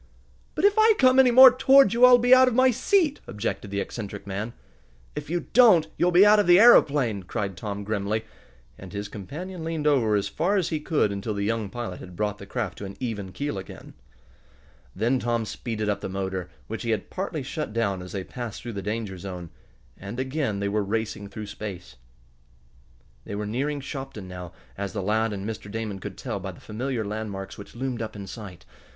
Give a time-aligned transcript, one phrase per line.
[0.55, 3.69] "But if I come any more toward you I'll be out of my seat!" objected
[3.69, 4.53] the eccentric man.
[5.15, 8.25] "If you don't you'll be out of the aeroplane!" cried Tom grimly,
[8.79, 12.15] and his companion leaned over as far as he could until the young pilot had
[12.15, 13.93] brought the craft to an even keel again.
[14.95, 18.63] Then Tom speeded up the motor, which he had partly shut down as they passed
[18.63, 19.51] through the danger zone,
[19.95, 21.97] and again they were racing through space.
[23.23, 25.69] They were nearing Shopton now, as the lad and Mr.
[25.69, 28.65] Damon could tell by the familiar landmarks which loomed up in sight.